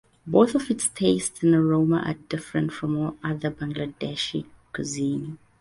Both 0.25 0.55
of 0.55 0.71
its 0.71 0.87
taste 0.87 1.43
and 1.43 1.53
aroma 1.53 2.01
are 2.03 2.15
different 2.27 2.73
from 2.73 2.97
all 2.97 3.17
other 3.23 3.51
Bangladeshi 3.51 4.45
cuisine. 4.73 5.37